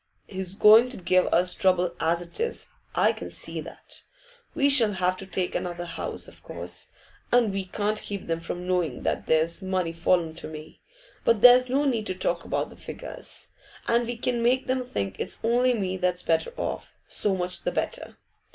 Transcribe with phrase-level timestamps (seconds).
[0.27, 4.01] H's going to give us trouble as it is, I can see that.
[4.55, 6.87] We shall have to take another house, of course,
[7.31, 10.81] and we can't keep them from knowing that there's money fallen to me.
[11.23, 13.49] But there's no need to talk about the figures,
[13.87, 17.61] and if we can make them think it's only me that's better off, so much
[17.61, 18.17] the better.